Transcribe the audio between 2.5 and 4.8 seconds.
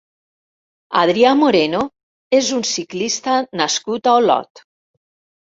un ciclista nascut a Olot.